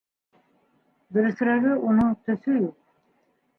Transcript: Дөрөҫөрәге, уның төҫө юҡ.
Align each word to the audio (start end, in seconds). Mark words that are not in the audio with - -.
Дөрөҫөрәге, 1.17 1.75
уның 1.91 2.17
төҫө 2.25 2.59
юҡ. 2.59 2.75